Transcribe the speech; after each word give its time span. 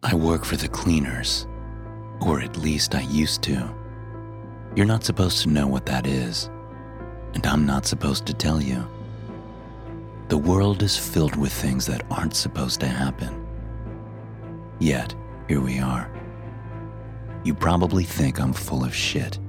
I 0.00 0.14
work 0.14 0.44
for 0.44 0.54
the 0.54 0.68
cleaners, 0.68 1.48
or 2.20 2.40
at 2.40 2.56
least 2.56 2.94
I 2.94 3.00
used 3.00 3.42
to. 3.42 3.68
You're 4.76 4.86
not 4.86 5.02
supposed 5.02 5.42
to 5.42 5.48
know 5.48 5.66
what 5.66 5.86
that 5.86 6.06
is, 6.06 6.48
and 7.34 7.44
I'm 7.44 7.66
not 7.66 7.84
supposed 7.84 8.24
to 8.26 8.32
tell 8.32 8.62
you. 8.62 8.86
The 10.28 10.38
world 10.38 10.84
is 10.84 10.96
filled 10.96 11.34
with 11.34 11.52
things 11.52 11.84
that 11.86 12.04
aren't 12.12 12.36
supposed 12.36 12.78
to 12.80 12.86
happen. 12.86 13.44
Yet, 14.78 15.16
here 15.48 15.60
we 15.60 15.80
are. 15.80 16.08
You 17.42 17.52
probably 17.52 18.04
think 18.04 18.38
I'm 18.38 18.52
full 18.52 18.84
of 18.84 18.94
shit. 18.94 19.40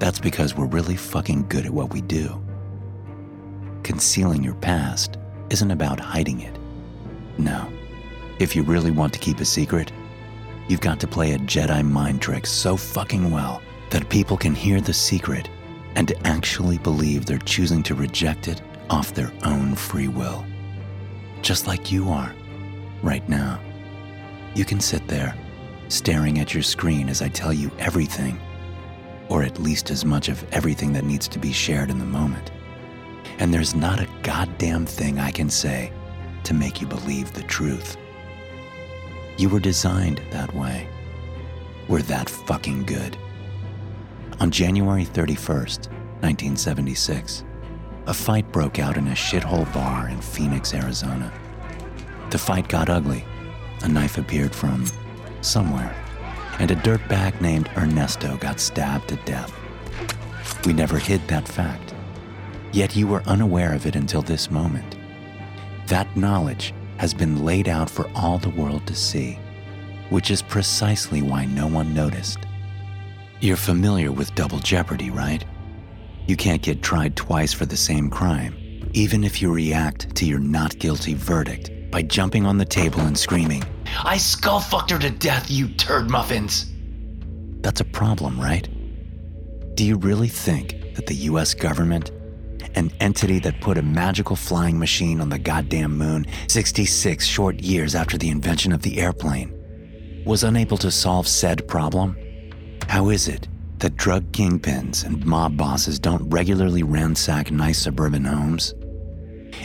That's 0.00 0.18
because 0.18 0.56
we're 0.56 0.66
really 0.66 0.96
fucking 0.96 1.46
good 1.48 1.66
at 1.66 1.72
what 1.72 1.92
we 1.92 2.00
do. 2.00 2.42
Concealing 3.84 4.42
your 4.42 4.54
past 4.54 5.18
isn't 5.50 5.70
about 5.70 6.00
hiding 6.00 6.40
it. 6.40 6.58
No. 7.38 7.70
If 8.38 8.54
you 8.54 8.62
really 8.62 8.90
want 8.90 9.14
to 9.14 9.18
keep 9.18 9.40
a 9.40 9.46
secret, 9.46 9.92
you've 10.68 10.82
got 10.82 11.00
to 11.00 11.06
play 11.06 11.32
a 11.32 11.38
Jedi 11.38 11.82
mind 11.82 12.20
trick 12.20 12.46
so 12.46 12.76
fucking 12.76 13.30
well 13.30 13.62
that 13.88 14.10
people 14.10 14.36
can 14.36 14.54
hear 14.54 14.78
the 14.80 14.92
secret 14.92 15.48
and 15.94 16.12
actually 16.24 16.76
believe 16.76 17.24
they're 17.24 17.38
choosing 17.38 17.82
to 17.84 17.94
reject 17.94 18.46
it 18.48 18.60
off 18.90 19.14
their 19.14 19.32
own 19.44 19.74
free 19.74 20.08
will. 20.08 20.44
Just 21.40 21.66
like 21.66 21.90
you 21.90 22.10
are, 22.10 22.34
right 23.02 23.26
now. 23.26 23.58
You 24.54 24.66
can 24.66 24.80
sit 24.80 25.08
there, 25.08 25.34
staring 25.88 26.38
at 26.38 26.52
your 26.52 26.62
screen 26.62 27.08
as 27.08 27.22
I 27.22 27.28
tell 27.28 27.54
you 27.54 27.70
everything, 27.78 28.38
or 29.30 29.44
at 29.44 29.58
least 29.58 29.90
as 29.90 30.04
much 30.04 30.28
of 30.28 30.44
everything 30.52 30.92
that 30.92 31.04
needs 31.04 31.26
to 31.28 31.38
be 31.38 31.52
shared 31.52 31.88
in 31.88 31.98
the 31.98 32.04
moment. 32.04 32.50
And 33.38 33.52
there's 33.52 33.74
not 33.74 34.00
a 34.00 34.08
goddamn 34.22 34.84
thing 34.84 35.18
I 35.18 35.30
can 35.30 35.48
say 35.48 35.90
to 36.44 36.52
make 36.52 36.82
you 36.82 36.86
believe 36.86 37.32
the 37.32 37.42
truth. 37.44 37.96
You 39.38 39.50
were 39.50 39.60
designed 39.60 40.22
that 40.30 40.54
way. 40.54 40.88
We're 41.88 42.02
that 42.02 42.30
fucking 42.30 42.84
good. 42.86 43.18
On 44.40 44.50
January 44.50 45.04
31st, 45.04 45.90
1976, 46.22 47.44
a 48.06 48.14
fight 48.14 48.50
broke 48.50 48.78
out 48.78 48.96
in 48.96 49.08
a 49.08 49.12
shithole 49.12 49.70
bar 49.74 50.08
in 50.08 50.20
Phoenix, 50.22 50.72
Arizona. 50.72 51.30
The 52.30 52.38
fight 52.38 52.68
got 52.68 52.88
ugly. 52.88 53.24
A 53.82 53.88
knife 53.88 54.16
appeared 54.16 54.54
from 54.54 54.86
somewhere, 55.42 55.94
and 56.58 56.70
a 56.70 56.76
dirtbag 56.76 57.38
named 57.42 57.68
Ernesto 57.76 58.38
got 58.38 58.58
stabbed 58.58 59.08
to 59.08 59.16
death. 59.26 59.52
We 60.64 60.72
never 60.72 60.98
hid 60.98 61.26
that 61.28 61.46
fact. 61.46 61.94
Yet 62.72 62.96
you 62.96 63.06
were 63.06 63.22
unaware 63.26 63.74
of 63.74 63.86
it 63.86 63.96
until 63.96 64.22
this 64.22 64.50
moment. 64.50 64.96
That 65.88 66.16
knowledge 66.16 66.72
has 66.98 67.14
been 67.14 67.44
laid 67.44 67.68
out 67.68 67.90
for 67.90 68.10
all 68.14 68.38
the 68.38 68.50
world 68.50 68.86
to 68.86 68.94
see, 68.94 69.38
which 70.10 70.30
is 70.30 70.42
precisely 70.42 71.22
why 71.22 71.44
no 71.44 71.66
one 71.66 71.94
noticed. 71.94 72.38
You're 73.40 73.56
familiar 73.56 74.12
with 74.12 74.34
double 74.34 74.58
jeopardy, 74.58 75.10
right? 75.10 75.44
You 76.26 76.36
can't 76.36 76.62
get 76.62 76.82
tried 76.82 77.16
twice 77.16 77.52
for 77.52 77.66
the 77.66 77.76
same 77.76 78.10
crime, 78.10 78.56
even 78.92 79.24
if 79.24 79.42
you 79.42 79.52
react 79.52 80.14
to 80.16 80.26
your 80.26 80.38
not 80.38 80.78
guilty 80.78 81.14
verdict 81.14 81.70
by 81.90 82.02
jumping 82.02 82.46
on 82.46 82.58
the 82.58 82.64
table 82.64 83.00
and 83.00 83.16
screaming, 83.16 83.62
I 84.02 84.16
skull 84.16 84.60
fucked 84.60 84.90
her 84.90 84.98
to 84.98 85.10
death, 85.10 85.50
you 85.50 85.68
turd 85.68 86.10
muffins! 86.10 86.72
That's 87.60 87.80
a 87.80 87.84
problem, 87.84 88.40
right? 88.40 88.68
Do 89.74 89.84
you 89.84 89.96
really 89.96 90.28
think 90.28 90.94
that 90.94 91.06
the 91.06 91.14
US 91.14 91.52
government 91.52 92.10
an 92.76 92.92
entity 93.00 93.38
that 93.40 93.60
put 93.60 93.78
a 93.78 93.82
magical 93.82 94.36
flying 94.36 94.78
machine 94.78 95.20
on 95.20 95.28
the 95.28 95.38
goddamn 95.38 95.96
moon 95.96 96.26
66 96.48 97.24
short 97.24 97.60
years 97.60 97.94
after 97.94 98.16
the 98.16 98.28
invention 98.28 98.72
of 98.72 98.82
the 98.82 99.00
airplane, 99.00 99.52
was 100.24 100.44
unable 100.44 100.76
to 100.78 100.90
solve 100.90 101.26
said 101.26 101.66
problem? 101.66 102.16
How 102.88 103.08
is 103.08 103.28
it 103.28 103.48
that 103.78 103.96
drug 103.96 104.30
kingpins 104.32 105.04
and 105.04 105.24
mob 105.26 105.56
bosses 105.56 105.98
don't 105.98 106.28
regularly 106.30 106.82
ransack 106.82 107.50
nice 107.50 107.78
suburban 107.78 108.24
homes? 108.24 108.74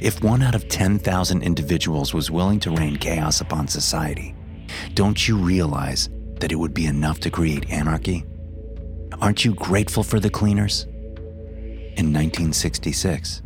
If 0.01 0.23
one 0.23 0.41
out 0.41 0.55
of 0.55 0.69
10,000 0.69 1.43
individuals 1.43 2.13
was 2.13 2.31
willing 2.31 2.59
to 2.61 2.71
rain 2.71 2.95
chaos 2.95 3.41
upon 3.41 3.67
society, 3.67 4.33
don't 4.93 5.27
you 5.27 5.37
realize 5.37 6.09
that 6.39 6.51
it 6.51 6.55
would 6.55 6.73
be 6.73 6.85
enough 6.85 7.19
to 7.21 7.29
create 7.29 7.69
anarchy? 7.69 8.25
Aren't 9.19 9.45
you 9.45 9.53
grateful 9.53 10.03
for 10.03 10.19
the 10.19 10.29
cleaners? 10.29 10.87
In 11.97 12.13
1966, 12.13 13.41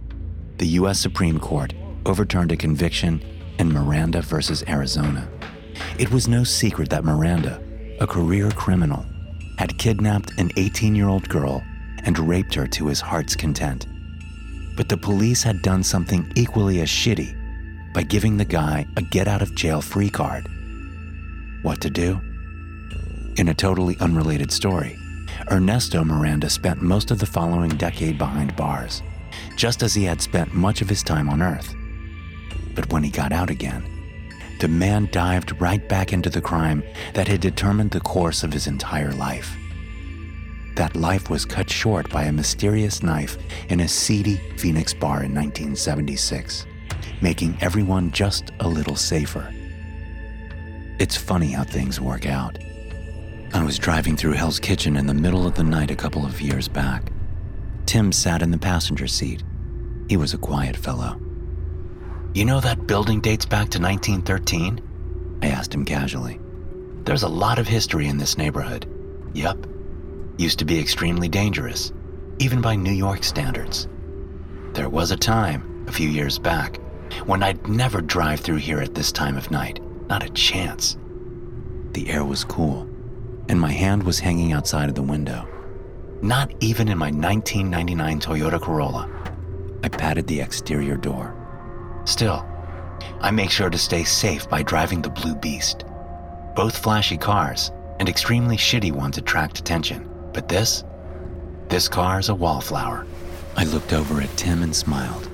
the 0.57 0.67
U.S. 0.79 0.99
Supreme 0.99 1.39
Court 1.39 1.73
overturned 2.05 2.51
a 2.51 2.57
conviction 2.57 3.21
in 3.57 3.73
Miranda 3.73 4.21
versus 4.21 4.63
Arizona. 4.67 5.27
It 5.97 6.11
was 6.11 6.27
no 6.27 6.43
secret 6.43 6.89
that 6.91 7.03
Miranda, 7.03 7.61
a 7.99 8.05
career 8.05 8.51
criminal, 8.51 9.03
had 9.57 9.77
kidnapped 9.79 10.31
an 10.37 10.51
18 10.57 10.95
year 10.95 11.07
old 11.07 11.27
girl 11.27 11.63
and 12.03 12.19
raped 12.19 12.53
her 12.53 12.67
to 12.67 12.85
his 12.85 13.01
heart's 13.01 13.35
content. 13.35 13.87
But 14.77 14.89
the 14.89 14.97
police 14.97 15.41
had 15.41 15.63
done 15.63 15.81
something 15.81 16.31
equally 16.35 16.81
as 16.81 16.87
shitty 16.87 17.93
by 17.93 18.03
giving 18.03 18.37
the 18.37 18.45
guy 18.45 18.85
a 18.95 19.01
get 19.01 19.27
out 19.27 19.41
of 19.41 19.55
jail 19.55 19.81
free 19.81 20.09
card. 20.09 20.47
What 21.63 21.81
to 21.81 21.89
do? 21.89 22.21
In 23.37 23.49
a 23.49 23.55
totally 23.55 23.97
unrelated 23.99 24.51
story, 24.51 24.97
Ernesto 25.51 26.03
Miranda 26.03 26.49
spent 26.49 26.81
most 26.81 27.11
of 27.11 27.19
the 27.19 27.25
following 27.25 27.69
decade 27.69 28.17
behind 28.17 28.55
bars, 28.55 29.03
just 29.55 29.83
as 29.83 29.93
he 29.93 30.03
had 30.03 30.21
spent 30.21 30.53
much 30.53 30.81
of 30.81 30.89
his 30.89 31.03
time 31.03 31.29
on 31.29 31.41
Earth. 31.41 31.75
But 32.73 32.91
when 32.91 33.03
he 33.03 33.09
got 33.09 33.31
out 33.31 33.49
again, 33.49 33.83
the 34.59 34.67
man 34.67 35.09
dived 35.11 35.59
right 35.61 35.87
back 35.87 36.13
into 36.13 36.29
the 36.29 36.41
crime 36.41 36.83
that 37.13 37.27
had 37.27 37.41
determined 37.41 37.91
the 37.91 37.99
course 37.99 38.43
of 38.43 38.53
his 38.53 38.67
entire 38.67 39.11
life. 39.13 39.55
That 40.75 40.95
life 40.95 41.29
was 41.29 41.45
cut 41.45 41.69
short 41.69 42.09
by 42.09 42.23
a 42.23 42.33
mysterious 42.33 43.01
knife 43.01 43.37
in 43.69 43.79
a 43.79 43.87
seedy 43.87 44.41
Phoenix 44.57 44.93
bar 44.93 45.23
in 45.23 45.33
1976, 45.33 46.65
making 47.21 47.57
everyone 47.61 48.11
just 48.11 48.51
a 48.59 48.67
little 48.67 48.95
safer. 48.95 49.53
It's 50.99 51.15
funny 51.17 51.51
how 51.51 51.63
things 51.63 51.99
work 51.99 52.25
out. 52.25 52.57
I 53.55 53.63
was 53.63 53.79
driving 53.79 54.17
through 54.17 54.33
Hell's 54.33 54.59
Kitchen 54.59 54.97
in 54.97 55.07
the 55.07 55.13
middle 55.13 55.47
of 55.47 55.55
the 55.55 55.63
night 55.63 55.89
a 55.89 55.95
couple 55.95 56.25
of 56.25 56.41
years 56.41 56.67
back. 56.67 57.13
Tim 57.85 58.11
sat 58.11 58.41
in 58.41 58.51
the 58.51 58.57
passenger 58.57 59.07
seat. 59.07 59.43
He 60.09 60.17
was 60.17 60.33
a 60.33 60.37
quiet 60.37 60.75
fellow. 60.75 61.17
You 62.33 62.43
know 62.43 62.59
that 62.59 62.85
building 62.85 63.21
dates 63.21 63.45
back 63.45 63.69
to 63.69 63.79
1913? 63.79 65.39
I 65.41 65.47
asked 65.47 65.73
him 65.73 65.85
casually. 65.85 66.37
There's 67.05 67.23
a 67.23 67.29
lot 67.29 67.57
of 67.57 67.65
history 67.65 68.07
in 68.07 68.17
this 68.17 68.37
neighborhood. 68.37 68.87
Yep. 69.33 69.67
Used 70.37 70.59
to 70.59 70.65
be 70.65 70.77
extremely 70.77 71.29
dangerous, 71.29 71.93
even 72.39 72.59
by 72.59 72.75
New 72.75 72.91
York 72.91 73.23
standards. 73.23 73.87
There 74.73 74.89
was 74.89 75.11
a 75.11 75.17
time, 75.17 75.85
a 75.87 75.93
few 75.93 76.09
years 76.09 76.37
back, 76.37 76.81
when 77.25 77.41
I'd 77.41 77.69
never 77.69 78.01
drive 78.01 78.41
through 78.41 78.57
here 78.57 78.81
at 78.81 78.95
this 78.95 79.13
time 79.13 79.37
of 79.37 79.49
night. 79.49 79.79
Not 80.09 80.25
a 80.25 80.29
chance. 80.33 80.97
The 81.93 82.09
air 82.09 82.25
was 82.25 82.43
cool 82.43 82.89
and 83.49 83.59
my 83.59 83.71
hand 83.71 84.03
was 84.03 84.19
hanging 84.19 84.53
outside 84.53 84.89
of 84.89 84.95
the 84.95 85.01
window. 85.01 85.47
Not 86.21 86.51
even 86.59 86.87
in 86.87 86.97
my 86.97 87.11
1999 87.11 88.19
Toyota 88.19 88.61
Corolla. 88.61 89.09
I 89.83 89.89
patted 89.89 90.27
the 90.27 90.41
exterior 90.41 90.97
door. 90.97 91.35
Still, 92.05 92.45
I 93.21 93.31
make 93.31 93.51
sure 93.51 93.69
to 93.69 93.77
stay 93.77 94.03
safe 94.03 94.49
by 94.49 94.63
driving 94.63 95.01
the 95.01 95.09
Blue 95.09 95.35
Beast. 95.35 95.85
Both 96.55 96.77
flashy 96.77 97.17
cars 97.17 97.71
and 97.99 98.09
extremely 98.09 98.57
shitty 98.57 98.91
ones 98.91 99.17
attract 99.17 99.59
attention, 99.59 100.09
but 100.33 100.47
this? 100.47 100.83
This 101.69 101.87
car's 101.87 102.29
a 102.29 102.35
wallflower. 102.35 103.05
I 103.57 103.63
looked 103.65 103.93
over 103.93 104.21
at 104.21 104.35
Tim 104.37 104.63
and 104.63 104.75
smiled. 104.75 105.29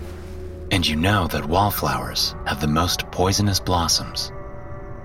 And 0.71 0.87
you 0.87 0.95
know 0.95 1.27
that 1.27 1.45
wallflowers 1.45 2.35
have 2.45 2.61
the 2.61 2.67
most 2.67 3.09
poisonous 3.11 3.59
blossoms. 3.59 4.31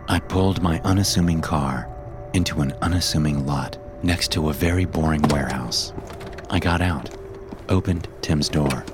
I 0.08 0.20
pulled 0.20 0.62
my 0.62 0.80
unassuming 0.82 1.40
car 1.40 1.88
into 2.36 2.60
an 2.60 2.74
unassuming 2.82 3.46
lot 3.46 3.78
next 4.02 4.30
to 4.30 4.50
a 4.50 4.52
very 4.52 4.84
boring 4.84 5.22
warehouse. 5.30 5.94
I 6.50 6.58
got 6.58 6.82
out, 6.82 7.08
opened 7.70 8.08
Tim's 8.20 8.50
door, 8.50 8.84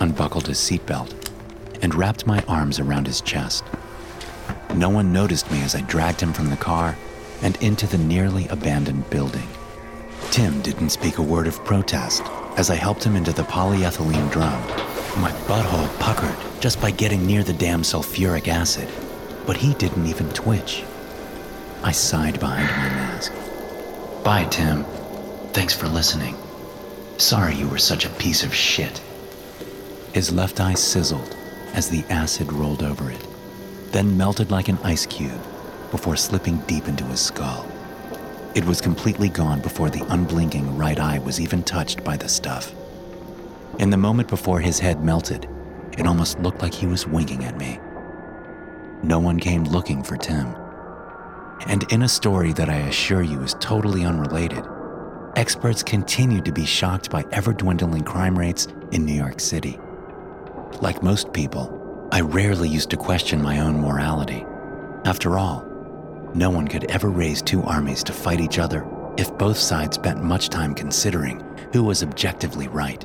unbuckled 0.00 0.46
his 0.46 0.56
seatbelt, 0.56 1.12
and 1.82 1.94
wrapped 1.94 2.26
my 2.26 2.42
arms 2.48 2.80
around 2.80 3.06
his 3.06 3.20
chest. 3.20 3.62
No 4.74 4.88
one 4.88 5.12
noticed 5.12 5.50
me 5.52 5.62
as 5.62 5.74
I 5.74 5.82
dragged 5.82 6.22
him 6.22 6.32
from 6.32 6.48
the 6.48 6.56
car 6.56 6.96
and 7.42 7.62
into 7.62 7.86
the 7.86 7.98
nearly 7.98 8.48
abandoned 8.48 9.10
building. 9.10 9.48
Tim 10.30 10.62
didn't 10.62 10.90
speak 10.90 11.18
a 11.18 11.22
word 11.22 11.46
of 11.46 11.62
protest 11.66 12.22
as 12.56 12.70
I 12.70 12.74
helped 12.76 13.04
him 13.04 13.16
into 13.16 13.32
the 13.34 13.42
polyethylene 13.42 14.32
drum. 14.32 14.62
My 15.20 15.30
butthole 15.46 15.94
puckered 16.00 16.36
just 16.62 16.80
by 16.80 16.90
getting 16.90 17.26
near 17.26 17.44
the 17.44 17.52
damn 17.52 17.82
sulfuric 17.82 18.48
acid, 18.48 18.88
but 19.46 19.58
he 19.58 19.74
didn't 19.74 20.06
even 20.06 20.30
twitch. 20.30 20.84
I 21.82 21.92
sighed 21.92 22.40
behind 22.40 22.68
my 22.68 22.88
mask. 22.90 23.32
Bye, 24.24 24.44
Tim. 24.44 24.84
Thanks 25.52 25.74
for 25.74 25.88
listening. 25.88 26.36
Sorry 27.18 27.54
you 27.54 27.68
were 27.68 27.78
such 27.78 28.04
a 28.04 28.10
piece 28.10 28.42
of 28.42 28.54
shit. 28.54 29.00
His 30.12 30.32
left 30.32 30.60
eye 30.60 30.74
sizzled 30.74 31.36
as 31.74 31.88
the 31.88 32.04
acid 32.10 32.52
rolled 32.52 32.82
over 32.82 33.10
it, 33.10 33.24
then 33.92 34.16
melted 34.16 34.50
like 34.50 34.68
an 34.68 34.78
ice 34.82 35.06
cube 35.06 35.40
before 35.90 36.16
slipping 36.16 36.58
deep 36.66 36.88
into 36.88 37.04
his 37.04 37.20
skull. 37.20 37.66
It 38.54 38.64
was 38.64 38.80
completely 38.80 39.28
gone 39.28 39.60
before 39.60 39.88
the 39.88 40.04
unblinking 40.12 40.76
right 40.76 40.98
eye 40.98 41.20
was 41.20 41.40
even 41.40 41.62
touched 41.62 42.02
by 42.02 42.16
the 42.16 42.28
stuff. 42.28 42.74
In 43.78 43.90
the 43.90 43.96
moment 43.96 44.28
before 44.28 44.60
his 44.60 44.80
head 44.80 45.04
melted, 45.04 45.48
it 45.96 46.06
almost 46.06 46.40
looked 46.40 46.60
like 46.60 46.74
he 46.74 46.86
was 46.86 47.06
winking 47.06 47.44
at 47.44 47.56
me. 47.56 47.78
No 49.02 49.20
one 49.20 49.38
came 49.38 49.64
looking 49.64 50.02
for 50.02 50.16
Tim. 50.16 50.54
And 51.66 51.90
in 51.92 52.02
a 52.02 52.08
story 52.08 52.52
that 52.54 52.70
I 52.70 52.76
assure 52.76 53.22
you 53.22 53.42
is 53.42 53.56
totally 53.60 54.04
unrelated, 54.04 54.64
experts 55.36 55.82
continue 55.82 56.40
to 56.42 56.52
be 56.52 56.64
shocked 56.64 57.10
by 57.10 57.24
ever 57.32 57.52
dwindling 57.52 58.04
crime 58.04 58.38
rates 58.38 58.68
in 58.92 59.04
New 59.04 59.14
York 59.14 59.40
City. 59.40 59.78
Like 60.80 61.02
most 61.02 61.32
people, 61.32 62.08
I 62.12 62.20
rarely 62.20 62.68
used 62.68 62.90
to 62.90 62.96
question 62.96 63.42
my 63.42 63.60
own 63.60 63.80
morality. 63.80 64.44
After 65.04 65.38
all, 65.38 65.64
no 66.34 66.50
one 66.50 66.68
could 66.68 66.84
ever 66.90 67.08
raise 67.08 67.42
two 67.42 67.62
armies 67.62 68.02
to 68.04 68.12
fight 68.12 68.40
each 68.40 68.58
other 68.58 68.86
if 69.16 69.36
both 69.36 69.58
sides 69.58 69.96
spent 69.96 70.22
much 70.22 70.48
time 70.48 70.74
considering 70.74 71.42
who 71.72 71.82
was 71.82 72.02
objectively 72.02 72.68
right. 72.68 73.04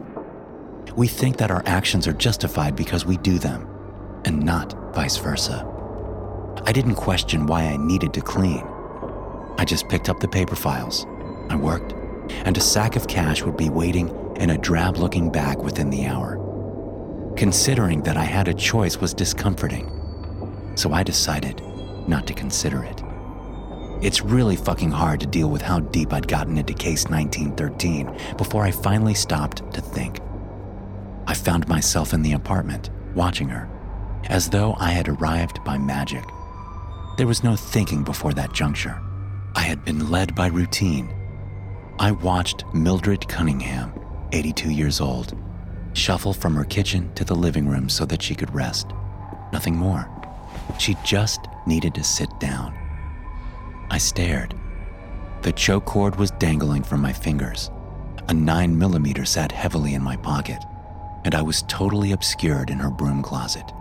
We 0.96 1.08
think 1.08 1.38
that 1.38 1.52
our 1.52 1.64
actions 1.66 2.08
are 2.08 2.14
justified 2.14 2.76
because 2.76 3.06
we 3.06 3.18
do 3.18 3.40
them, 3.40 3.68
and 4.26 4.44
not 4.44 4.74
vice 4.94 5.18
versa. 5.18 5.73
I 6.66 6.72
didn't 6.72 6.96
question 6.96 7.46
why 7.46 7.64
I 7.64 7.78
needed 7.78 8.14
to 8.14 8.22
clean. 8.22 8.66
I 9.58 9.66
just 9.66 9.90
picked 9.90 10.10
up 10.10 10.20
the 10.20 10.28
paper 10.28 10.56
files. 10.56 11.06
I 11.50 11.56
worked, 11.56 11.94
and 12.46 12.58
a 12.58 12.62
sack 12.62 12.96
of 12.96 13.08
cash 13.08 13.44
would 13.44 13.58
be 13.58 13.70
waiting 13.70 14.10
in 14.38 14.50
a 14.50 14.58
drab 14.58 14.98
looking 14.98 15.32
bag 15.32 15.60
within 15.60 15.90
the 15.90 16.06
hour. 16.06 16.40
Considering 17.38 18.02
that 18.04 18.18
I 18.18 18.24
had 18.24 18.48
a 18.48 18.54
choice 18.54 18.98
was 18.98 19.14
discomforting, 19.14 19.90
so 20.76 20.94
I 20.94 21.04
decided 21.04 21.62
not 22.08 22.28
to 22.28 22.34
consider 22.34 22.84
it. 22.84 23.02
It's 24.02 24.22
really 24.22 24.56
fucking 24.56 24.92
hard 24.92 25.22
to 25.22 25.28
deal 25.28 25.50
with 25.50 25.62
how 25.62 25.80
deep 25.80 26.14
I'd 26.14 26.28
gotten 26.28 26.58
into 26.58 26.74
case 26.74 27.06
1913 27.06 28.36
before 28.38 28.64
I 28.64 28.72
finally 28.72 29.14
stopped 29.14 29.72
to 29.74 29.82
think. 29.82 30.20
I 31.26 31.34
found 31.34 31.68
myself 31.68 32.14
in 32.14 32.22
the 32.22 32.34
apartment, 32.34 32.90
watching 33.16 33.48
her, 33.50 33.70
as 34.26 34.50
though 34.50 34.76
I 34.78 34.92
had 34.92 35.08
arrived 35.08 35.64
by 35.64 35.78
magic. 35.78 36.26
There 37.16 37.28
was 37.28 37.44
no 37.44 37.56
thinking 37.56 38.04
before 38.04 38.34
that 38.34 38.54
juncture. 38.54 39.00
I 39.56 39.62
had 39.62 39.86
been 39.86 40.10
led 40.10 40.34
by 40.34 40.48
routine. 40.48 41.14
I 42.00 42.12
watched 42.12 42.66
Mildred 42.74 43.28
Cunningham, 43.28 43.94
82 44.32 44.72
years 44.72 45.00
old, 45.00 45.38
shuffle 45.94 46.34
from 46.34 46.56
her 46.56 46.66
kitchen 46.66 47.14
to 47.14 47.24
the 47.24 47.36
living 47.36 47.68
room 47.68 47.88
so 47.88 48.06
that 48.06 48.22
she 48.22 48.34
could 48.34 48.54
rest. 48.54 48.88
Nothing 49.52 49.76
more. 49.76 50.10
She 50.80 50.96
just 51.04 51.42
needed 51.68 51.94
to 51.96 52.04
sit 52.04 52.30
down. 52.40 52.74
I 53.92 54.00
stared. 54.00 54.56
The 55.44 55.52
choke 55.52 55.86
cord 55.86 56.16
was 56.16 56.32
dangling 56.32 56.84
from 56.84 57.02
my 57.02 57.14
fingers. 57.14 57.70
A 58.28 58.34
9 58.34 58.78
millimeter 58.78 59.26
sat 59.26 59.52
heavily 59.52 59.94
in 59.94 60.02
my 60.02 60.16
pocket, 60.18 60.64
and 61.26 61.36
I 61.36 61.44
was 61.44 61.64
totally 61.68 62.12
obscured 62.12 62.72
in 62.72 62.80
her 62.80 62.90
broom 62.90 63.22
closet. 63.22 63.72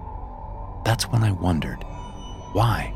That's 0.84 1.04
when 1.04 1.22
I 1.22 1.32
wondered 1.32 1.82
why? 2.52 2.92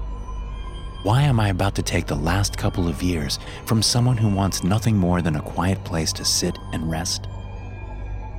Why 1.06 1.22
am 1.22 1.38
I 1.38 1.50
about 1.50 1.76
to 1.76 1.84
take 1.84 2.08
the 2.08 2.16
last 2.16 2.58
couple 2.58 2.88
of 2.88 3.00
years 3.00 3.38
from 3.64 3.80
someone 3.80 4.16
who 4.16 4.28
wants 4.28 4.64
nothing 4.64 4.96
more 4.96 5.22
than 5.22 5.36
a 5.36 5.40
quiet 5.40 5.84
place 5.84 6.12
to 6.14 6.24
sit 6.24 6.58
and 6.72 6.90
rest? 6.90 7.28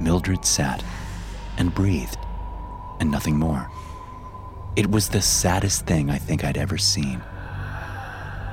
Mildred 0.02 0.44
sat 0.44 0.84
and 1.58 1.74
breathed, 1.74 2.18
and 3.00 3.10
nothing 3.10 3.40
more. 3.40 3.72
It 4.76 4.92
was 4.92 5.08
the 5.08 5.22
saddest 5.22 5.86
thing 5.86 6.10
I 6.10 6.18
think 6.18 6.44
I'd 6.44 6.58
ever 6.58 6.78
seen. 6.78 7.22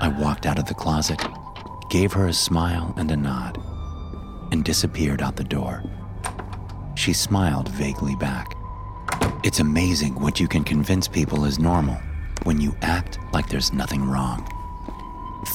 I 0.01 0.15
walked 0.17 0.47
out 0.47 0.61
of 0.61 0.67
the 0.67 0.75
closet, 0.75 1.21
gave 1.91 2.13
her 2.13 2.29
a 2.29 2.33
smile 2.33 2.95
and 2.97 3.11
a 3.11 3.17
nod, 3.17 3.61
and 4.53 4.63
disappeared 4.65 5.23
out 5.23 5.35
the 5.35 5.43
door. 5.43 5.83
She 6.95 7.15
smiled 7.15 7.69
vaguely 7.71 8.15
back. 8.15 8.55
It's 9.43 9.59
amazing 9.59 10.15
what 10.21 10.39
you 10.39 10.47
can 10.47 10.63
convince 10.63 11.09
people 11.09 11.45
is 11.47 11.59
normal 11.59 11.99
when 12.45 12.61
you 12.61 12.77
act 12.83 13.19
like 13.33 13.49
there's 13.49 13.73
nothing 13.73 14.05
wrong. 14.05 14.47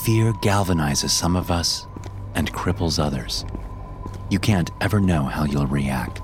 Fear 0.03 0.33
galvanizes 0.33 1.11
some 1.11 1.35
of 1.35 1.49
us 1.49 1.87
and 2.35 2.51
cripples 2.53 2.99
others. 2.99 3.45
You 4.29 4.39
can't 4.39 4.69
ever 4.81 4.99
know 4.99 5.23
how 5.23 5.45
you'll 5.45 5.67
react 5.67 6.21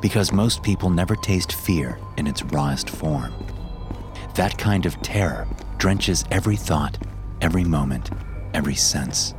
because 0.00 0.32
most 0.32 0.62
people 0.62 0.90
never 0.90 1.16
taste 1.16 1.52
fear 1.52 1.98
in 2.16 2.26
its 2.26 2.42
rawest 2.44 2.90
form. 2.90 3.32
That 4.34 4.58
kind 4.58 4.86
of 4.86 5.00
terror 5.02 5.46
drenches 5.78 6.24
every 6.30 6.56
thought, 6.56 6.98
every 7.40 7.64
moment, 7.64 8.10
every 8.54 8.74
sense. 8.74 9.34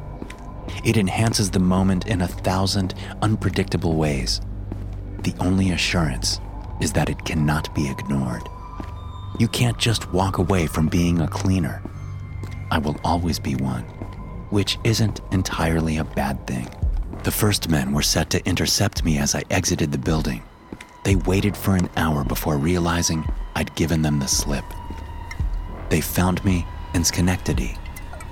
It 0.84 0.98
enhances 0.98 1.52
the 1.52 1.60
moment 1.60 2.08
in 2.08 2.22
a 2.22 2.28
thousand 2.28 2.94
unpredictable 3.22 3.96
ways. 3.96 4.42
The 5.24 5.36
only 5.40 5.72
assurance 5.72 6.40
is 6.82 6.94
that 6.94 7.10
it 7.10 7.26
cannot 7.26 7.74
be 7.74 7.90
ignored. 7.90 8.44
You 9.40 9.48
can't 9.48 9.78
just 9.78 10.12
walk 10.12 10.40
away 10.40 10.66
from 10.66 10.88
being 10.88 11.22
a 11.22 11.28
cleaner. 11.28 11.84
I 12.72 12.80
will 12.80 13.00
always 13.04 13.38
be 13.38 13.56
one, 13.56 13.84
which 14.50 14.80
isn't 14.84 15.22
entirely 15.32 15.98
a 15.98 16.04
bad 16.04 16.48
thing. 16.48 16.68
The 17.24 17.32
first 17.32 17.70
men 17.70 17.94
were 17.94 18.02
set 18.02 18.32
to 18.32 18.46
intercept 18.48 19.06
me 19.06 19.20
as 19.20 19.36
I 19.36 19.44
exited 19.52 19.92
the 19.92 20.00
building. 20.00 20.42
They 21.04 21.16
waited 21.16 21.56
for 21.56 21.76
an 21.76 21.90
hour 21.98 22.24
before 22.24 22.58
realizing 22.58 23.26
I'd 23.56 23.76
given 23.76 24.02
them 24.02 24.20
the 24.20 24.28
slip. 24.28 24.66
They 25.90 26.02
found 26.02 26.44
me 26.44 26.66
in 26.96 27.04
Schenectady. 27.04 27.78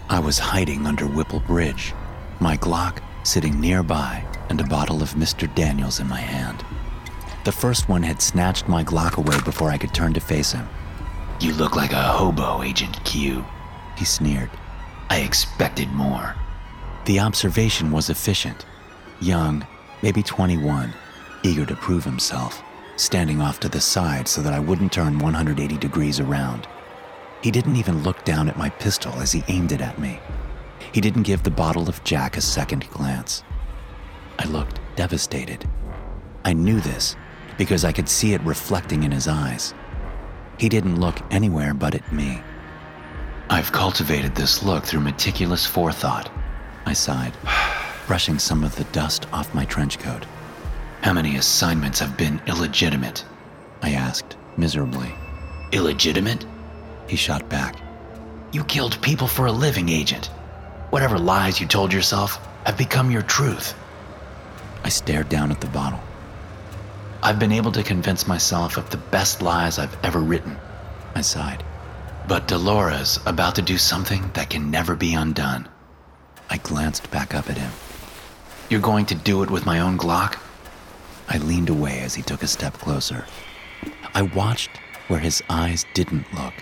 I 0.10 0.20
was 0.20 0.40
hiding 0.40 0.88
under 0.88 1.06
Whipple 1.06 1.40
Bridge, 1.42 1.94
my 2.40 2.58
Glock 2.58 3.02
sitting 3.24 3.60
nearby 3.60 4.26
and 4.50 4.60
a 4.60 4.66
bottle 4.66 5.04
of 5.04 5.14
Mr. 5.14 5.54
Daniels 5.54 6.00
in 6.00 6.08
my 6.08 6.20
hand. 6.20 6.66
The 7.44 7.52
first 7.52 7.90
one 7.90 8.02
had 8.02 8.24
snatched 8.24 8.68
my 8.68 8.84
Glock 8.84 9.18
away 9.18 9.40
before 9.46 9.70
I 9.70 9.78
could 9.78 9.94
turn 9.94 10.14
to 10.14 10.20
face 10.20 10.52
him. 10.52 10.68
You 11.40 11.54
look 11.54 11.76
like 11.76 11.92
a 11.92 12.02
hobo, 12.02 12.64
Agent 12.64 13.04
Q, 13.04 13.46
he 13.98 14.06
sneered. 14.06 14.50
I 15.10 15.20
expected 15.20 15.90
more. 15.92 16.36
The 17.06 17.20
observation 17.20 17.92
was 17.92 18.10
efficient. 18.10 18.66
Young, 19.20 19.66
maybe 20.02 20.24
21, 20.24 20.94
eager 21.44 21.66
to 21.66 21.76
prove 21.76 22.04
himself, 22.04 22.64
standing 22.96 23.42
off 23.42 23.60
to 23.60 23.70
the 23.70 23.82
side 23.82 24.28
so 24.28 24.42
that 24.42 24.54
I 24.54 24.60
wouldn't 24.60 24.94
turn 24.94 25.20
180 25.20 25.78
degrees 25.78 26.20
around. 26.20 26.68
He 27.42 27.52
didn't 27.52 27.76
even 27.76 28.04
look 28.04 28.24
down 28.24 28.50
at 28.50 28.58
my 28.58 28.70
pistol 28.70 29.14
as 29.16 29.32
he 29.32 29.44
aimed 29.48 29.72
it 29.72 29.82
at 29.82 30.00
me. 30.00 30.20
He 30.94 31.02
didn't 31.02 31.24
give 31.24 31.44
the 31.44 31.52
bottle 31.52 31.90
of 31.90 32.04
Jack 32.04 32.38
a 32.38 32.42
second 32.42 32.90
glance. 32.90 33.44
I 34.40 34.46
looked 34.46 34.80
devastated. 34.96 35.70
I 36.44 36.54
knew 36.54 36.80
this 36.80 37.16
because 37.58 37.86
I 37.86 37.92
could 37.92 38.10
see 38.10 38.34
it 38.34 38.42
reflecting 38.42 39.04
in 39.04 39.12
his 39.12 39.28
eyes. 39.28 39.74
He 40.58 40.70
didn't 40.70 41.00
look 41.00 41.22
anywhere 41.32 41.74
but 41.74 41.96
at 41.96 42.12
me. 42.12 42.42
I've 43.50 43.72
cultivated 43.72 44.36
this 44.36 44.64
look 44.64 44.84
through 44.86 45.02
meticulous 45.02 45.66
forethought, 45.66 46.30
I 46.86 46.94
sighed, 46.94 47.34
brushing 48.08 48.40
some 48.40 48.64
of 48.64 48.76
the 48.76 48.86
dust 48.86 49.28
off 49.34 49.54
my 49.54 49.66
trench 49.66 50.00
coat. 50.00 50.26
How 51.02 51.14
many 51.14 51.36
assignments 51.36 52.00
have 52.00 52.18
been 52.18 52.42
illegitimate? 52.48 53.26
I 53.82 53.92
asked, 53.92 54.38
miserably. 54.58 55.14
Illegitimate? 55.72 56.46
He 57.08 57.16
shot 57.16 57.48
back. 57.50 57.76
You 58.52 58.64
killed 58.64 59.02
people 59.02 59.28
for 59.28 59.46
a 59.46 59.52
living, 59.52 59.90
Agent. 59.90 60.28
Whatever 60.90 61.20
lies 61.20 61.60
you 61.60 61.68
told 61.68 61.92
yourself 61.92 62.40
have 62.66 62.78
become 62.78 63.12
your 63.12 63.22
truth. 63.22 63.76
I 64.84 64.90
stared 64.90 65.30
down 65.30 65.52
at 65.52 65.62
the 65.62 65.68
bottle. 65.68 66.00
I've 67.26 67.40
been 67.40 67.54
able 67.54 67.72
to 67.72 67.82
convince 67.82 68.28
myself 68.28 68.78
of 68.78 68.92
the 68.92 68.98
best 68.98 69.42
lies 69.42 69.80
I've 69.80 69.98
ever 70.06 70.20
written. 70.20 70.56
I 71.16 71.22
sighed. 71.22 71.64
But 72.28 72.48
Delora's 72.48 73.20
about 73.26 73.56
to 73.56 73.64
do 73.64 73.80
something 73.80 74.30
that 74.34 74.52
can 74.52 74.70
never 74.70 74.96
be 74.96 75.16
undone. 75.16 75.68
I 76.52 76.58
glanced 76.58 77.10
back 77.10 77.34
up 77.34 77.50
at 77.50 77.58
him. 77.58 77.72
You're 78.70 78.80
going 78.80 79.08
to 79.08 79.16
do 79.16 79.42
it 79.42 79.50
with 79.50 79.66
my 79.66 79.80
own 79.80 79.98
Glock? 79.98 80.38
I 81.28 81.40
leaned 81.40 81.70
away 81.70 82.02
as 82.02 82.14
he 82.14 82.22
took 82.22 82.44
a 82.44 82.48
step 82.48 82.74
closer. 82.74 83.26
I 84.14 84.22
watched 84.22 84.70
where 85.08 85.20
his 85.20 85.42
eyes 85.50 85.84
didn't 85.96 86.32
look. 86.32 86.54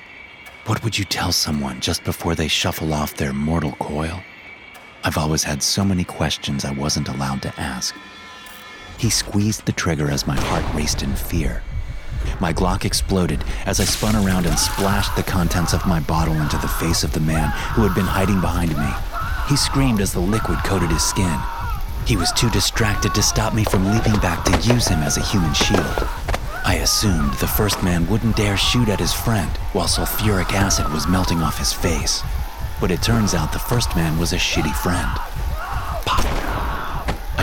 What 0.65 0.81
would 0.81 0.97
you 0.97 1.03
tell 1.03 1.33
someone 1.33 1.81
just 1.81 2.05
before 2.05 2.35
they 2.35 2.47
shuffle 2.47 2.93
off 2.93 3.15
their 3.15 3.33
mortal 3.33 3.73
coil? 3.81 4.21
I've 5.03 5.17
always 5.17 5.43
had 5.43 5.61
so 5.61 5.83
many 5.83 6.05
questions 6.05 6.63
I 6.63 6.71
wasn't 6.71 7.09
allowed 7.09 7.41
to 7.41 7.53
ask. 7.59 7.93
He 8.97 9.09
squeezed 9.09 9.65
the 9.65 9.71
trigger 9.71 10.09
as 10.09 10.27
my 10.27 10.35
heart 10.35 10.65
raced 10.73 11.03
in 11.03 11.15
fear. 11.15 11.63
My 12.39 12.53
Glock 12.53 12.85
exploded 12.85 13.43
as 13.65 13.79
I 13.79 13.85
spun 13.85 14.15
around 14.15 14.45
and 14.45 14.57
splashed 14.57 15.15
the 15.15 15.23
contents 15.23 15.73
of 15.73 15.85
my 15.85 15.99
bottle 15.99 16.35
into 16.35 16.57
the 16.57 16.67
face 16.67 17.03
of 17.03 17.13
the 17.13 17.19
man 17.19 17.49
who 17.73 17.83
had 17.83 17.95
been 17.95 18.05
hiding 18.05 18.41
behind 18.41 18.77
me. 18.77 18.89
He 19.49 19.57
screamed 19.57 20.01
as 20.01 20.13
the 20.13 20.19
liquid 20.19 20.59
coated 20.59 20.89
his 20.89 21.03
skin. 21.03 21.39
He 22.05 22.17
was 22.17 22.31
too 22.31 22.49
distracted 22.49 23.13
to 23.15 23.23
stop 23.23 23.53
me 23.53 23.63
from 23.63 23.91
leaping 23.91 24.15
back 24.19 24.43
to 24.45 24.73
use 24.73 24.87
him 24.87 24.99
as 24.99 25.17
a 25.17 25.23
human 25.23 25.53
shield. 25.53 26.07
I 26.65 26.79
assumed 26.81 27.33
the 27.35 27.47
first 27.47 27.83
man 27.83 28.07
wouldn't 28.07 28.37
dare 28.37 28.57
shoot 28.57 28.87
at 28.87 28.99
his 28.99 29.13
friend 29.13 29.49
while 29.73 29.87
sulfuric 29.87 30.53
acid 30.53 30.91
was 30.93 31.07
melting 31.07 31.41
off 31.41 31.57
his 31.59 31.73
face. 31.73 32.23
But 32.79 32.91
it 32.91 33.01
turns 33.01 33.33
out 33.33 33.51
the 33.51 33.59
first 33.59 33.95
man 33.95 34.17
was 34.17 34.33
a 34.33 34.37
shitty 34.37 34.73
friend. 34.75 35.09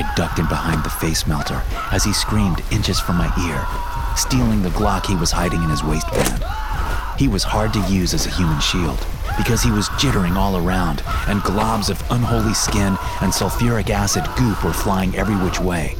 I 0.00 0.14
ducked 0.14 0.38
in 0.38 0.46
behind 0.46 0.82
the 0.82 0.88
face 0.88 1.26
melter 1.26 1.62
as 1.92 2.04
he 2.04 2.14
screamed 2.14 2.62
inches 2.72 2.98
from 2.98 3.16
my 3.16 3.28
ear, 3.44 3.60
stealing 4.16 4.62
the 4.62 4.70
Glock 4.70 5.04
he 5.04 5.14
was 5.14 5.30
hiding 5.30 5.62
in 5.62 5.68
his 5.68 5.84
waistband. 5.84 6.42
He 7.18 7.28
was 7.28 7.44
hard 7.44 7.74
to 7.74 7.80
use 7.80 8.14
as 8.14 8.24
a 8.24 8.30
human 8.30 8.58
shield 8.60 8.96
because 9.36 9.62
he 9.62 9.70
was 9.70 9.90
jittering 10.00 10.36
all 10.36 10.56
around, 10.56 11.02
and 11.28 11.42
globs 11.42 11.90
of 11.90 12.02
unholy 12.10 12.54
skin 12.54 12.96
and 13.20 13.30
sulfuric 13.30 13.90
acid 13.90 14.24
goop 14.38 14.64
were 14.64 14.72
flying 14.72 15.14
every 15.16 15.36
which 15.36 15.60
way. 15.60 15.96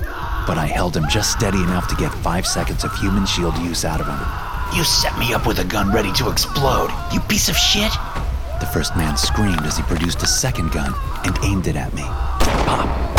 But 0.47 0.57
I 0.57 0.65
held 0.65 0.97
him 0.97 1.05
just 1.11 1.33
steady 1.33 1.61
enough 1.61 1.87
to 1.89 1.97
get 1.97 2.15
five 2.25 2.47
seconds 2.47 2.85
of 2.85 2.97
human 2.97 3.27
shield 3.27 3.59
use 3.59 3.85
out 3.85 4.01
of 4.01 4.07
him. 4.07 4.79
You 4.79 4.83
set 4.83 5.19
me 5.19 5.35
up 5.35 5.47
with 5.47 5.59
a 5.59 5.65
gun 5.65 5.93
ready 5.93 6.13
to 6.15 6.31
explode, 6.31 6.89
you 7.13 7.21
piece 7.21 7.51
of 7.51 7.57
shit! 7.57 7.93
The 8.61 8.71
first 8.73 8.97
man 8.97 9.19
screamed 9.19 9.67
as 9.67 9.77
he 9.77 9.83
produced 9.83 10.23
a 10.23 10.27
second 10.27 10.73
gun 10.73 10.95
and 11.27 11.37
aimed 11.45 11.67
it 11.67 11.77
at 11.77 11.93
me. 11.93 12.05
Pop! 12.65 13.10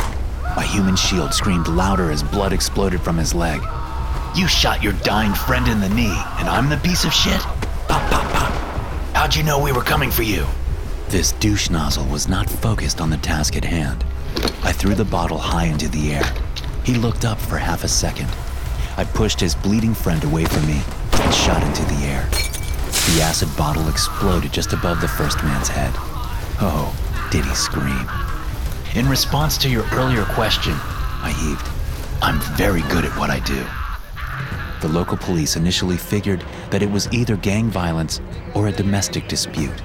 My 0.55 0.63
human 0.63 0.95
shield 0.95 1.33
screamed 1.33 1.67
louder 1.67 2.11
as 2.11 2.23
blood 2.23 2.51
exploded 2.51 3.01
from 3.01 3.17
his 3.17 3.33
leg. 3.33 3.61
You 4.35 4.47
shot 4.47 4.83
your 4.83 4.93
dying 4.93 5.33
friend 5.33 5.67
in 5.67 5.79
the 5.79 5.89
knee, 5.89 6.13
and 6.39 6.49
I'm 6.49 6.69
the 6.69 6.77
piece 6.77 7.05
of 7.05 7.13
shit? 7.13 7.39
Pop, 7.87 8.09
pop, 8.11 8.31
pop. 8.33 8.51
How'd 9.15 9.35
you 9.35 9.43
know 9.43 9.59
we 9.59 9.71
were 9.71 9.81
coming 9.81 10.11
for 10.11 10.23
you? 10.23 10.45
This 11.07 11.31
douche 11.33 11.69
nozzle 11.69 12.05
was 12.05 12.27
not 12.27 12.49
focused 12.49 12.99
on 12.99 13.09
the 13.09 13.17
task 13.17 13.55
at 13.55 13.65
hand. 13.65 14.03
I 14.63 14.71
threw 14.71 14.93
the 14.93 15.05
bottle 15.05 15.37
high 15.37 15.65
into 15.65 15.87
the 15.87 16.13
air. 16.13 16.33
He 16.83 16.95
looked 16.95 17.25
up 17.25 17.37
for 17.37 17.57
half 17.57 17.83
a 17.83 17.87
second. 17.87 18.29
I 18.97 19.05
pushed 19.05 19.39
his 19.39 19.55
bleeding 19.55 19.93
friend 19.93 20.23
away 20.23 20.45
from 20.45 20.65
me 20.67 20.81
and 21.13 21.33
shot 21.33 21.63
into 21.63 21.83
the 21.85 22.05
air. 22.05 22.27
The 23.13 23.21
acid 23.21 23.49
bottle 23.57 23.87
exploded 23.87 24.51
just 24.51 24.73
above 24.73 25.01
the 25.01 25.07
first 25.07 25.43
man's 25.43 25.67
head. 25.67 25.93
Oh, 26.59 26.93
did 27.31 27.45
he 27.45 27.55
scream? 27.55 28.07
In 28.93 29.07
response 29.07 29.57
to 29.59 29.69
your 29.69 29.85
earlier 29.93 30.25
question, 30.25 30.73
I 30.73 31.31
heaved. 31.31 31.65
I'm 32.21 32.41
very 32.57 32.81
good 32.81 33.05
at 33.05 33.17
what 33.17 33.29
I 33.29 33.39
do. 33.39 33.65
The 34.81 34.93
local 34.93 35.15
police 35.15 35.55
initially 35.55 35.95
figured 35.95 36.43
that 36.71 36.83
it 36.83 36.91
was 36.91 37.07
either 37.13 37.37
gang 37.37 37.69
violence 37.69 38.19
or 38.53 38.67
a 38.67 38.71
domestic 38.73 39.29
dispute. 39.29 39.79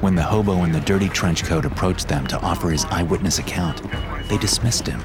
When 0.00 0.14
the 0.14 0.22
hobo 0.22 0.64
in 0.64 0.72
the 0.72 0.80
dirty 0.80 1.10
trench 1.10 1.44
coat 1.44 1.66
approached 1.66 2.08
them 2.08 2.26
to 2.28 2.40
offer 2.40 2.70
his 2.70 2.86
eyewitness 2.86 3.40
account, 3.40 3.82
they 4.30 4.38
dismissed 4.38 4.86
him. 4.86 5.02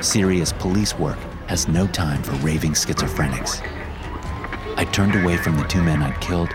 Serious 0.00 0.52
police 0.52 0.96
work 0.96 1.18
has 1.48 1.66
no 1.66 1.88
time 1.88 2.22
for 2.22 2.36
raving 2.36 2.74
schizophrenics. 2.74 3.60
I 4.76 4.84
turned 4.92 5.16
away 5.16 5.38
from 5.38 5.56
the 5.56 5.64
two 5.64 5.82
men 5.82 6.00
I'd 6.00 6.20
killed 6.20 6.50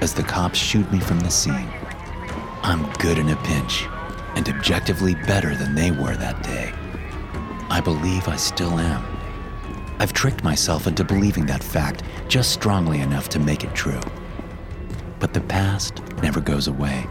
as 0.00 0.14
the 0.14 0.22
cops 0.22 0.58
shooed 0.58 0.90
me 0.90 0.98
from 0.98 1.20
the 1.20 1.30
scene. 1.30 1.68
I'm 2.62 2.90
good 2.94 3.18
in 3.18 3.28
a 3.28 3.36
pinch, 3.36 3.86
and 4.40 4.56
objectively 4.56 5.14
better 5.26 5.54
than 5.54 5.74
they 5.74 5.90
were 5.90 6.16
that 6.16 6.42
day. 6.42 6.72
I 7.68 7.78
believe 7.82 8.26
I 8.26 8.36
still 8.36 8.78
am. 8.78 9.04
I've 9.98 10.14
tricked 10.14 10.42
myself 10.42 10.86
into 10.86 11.04
believing 11.04 11.44
that 11.44 11.62
fact 11.62 12.04
just 12.26 12.50
strongly 12.50 13.00
enough 13.00 13.28
to 13.30 13.38
make 13.38 13.64
it 13.64 13.74
true. 13.74 14.00
But 15.18 15.34
the 15.34 15.42
past 15.42 16.02
never 16.22 16.40
goes 16.40 16.68
away, 16.68 17.06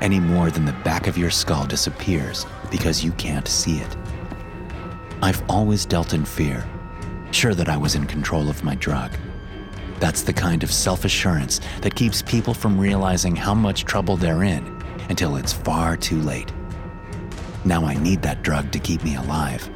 any 0.00 0.18
more 0.18 0.50
than 0.50 0.64
the 0.64 0.80
back 0.84 1.06
of 1.06 1.18
your 1.18 1.28
skull 1.28 1.66
disappears 1.66 2.46
because 2.70 3.04
you 3.04 3.12
can't 3.12 3.46
see 3.46 3.80
it. 3.80 3.96
I've 5.20 5.42
always 5.50 5.84
dealt 5.84 6.14
in 6.14 6.24
fear, 6.24 6.66
sure 7.30 7.54
that 7.54 7.68
I 7.68 7.76
was 7.76 7.94
in 7.94 8.06
control 8.06 8.48
of 8.48 8.64
my 8.64 8.74
drug. 8.76 9.12
That's 10.00 10.22
the 10.22 10.32
kind 10.32 10.62
of 10.62 10.72
self 10.72 11.04
assurance 11.04 11.60
that 11.82 11.94
keeps 11.94 12.22
people 12.22 12.54
from 12.54 12.80
realizing 12.80 13.36
how 13.36 13.52
much 13.52 13.84
trouble 13.84 14.16
they're 14.16 14.44
in 14.44 14.64
until 15.10 15.36
it's 15.36 15.52
far 15.52 15.98
too 15.98 16.20
late. 16.22 16.53
Now 17.64 17.84
I 17.84 17.94
need 17.94 18.22
that 18.22 18.42
drug 18.42 18.70
to 18.72 18.78
keep 18.78 19.02
me 19.04 19.16
alive 19.16 19.70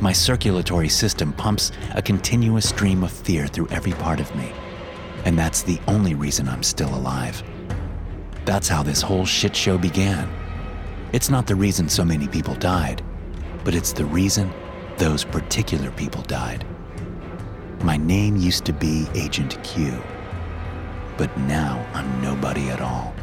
my 0.00 0.12
circulatory 0.12 0.88
system 0.88 1.32
pumps 1.32 1.72
a 1.94 2.02
continuous 2.02 2.68
stream 2.68 3.02
of 3.02 3.10
fear 3.10 3.46
through 3.46 3.68
every 3.68 3.92
part 3.92 4.20
of 4.20 4.34
me. 4.36 4.52
And 5.24 5.36
that's 5.36 5.62
the 5.62 5.80
only 5.88 6.14
reason 6.14 6.48
I'm 6.48 6.62
still 6.62 6.94
alive. 6.94 7.42
That's 8.44 8.68
how 8.68 8.82
this 8.82 9.02
whole 9.02 9.26
shit 9.26 9.56
show 9.56 9.76
began. 9.76 10.28
It's 11.12 11.30
not 11.30 11.46
the 11.46 11.56
reason 11.56 11.88
so 11.88 12.04
many 12.04 12.28
people 12.28 12.54
died, 12.54 13.02
but 13.64 13.74
it's 13.74 13.92
the 13.92 14.04
reason 14.04 14.52
those 14.98 15.24
particular 15.24 15.90
people 15.90 16.22
died. 16.22 16.64
My 17.82 17.96
name 17.96 18.36
used 18.36 18.64
to 18.66 18.72
be 18.72 19.06
Agent 19.14 19.62
Q, 19.64 20.00
but 21.16 21.36
now 21.38 21.84
I'm 21.92 22.22
nobody 22.22 22.68
at 22.70 22.80
all. 22.80 23.14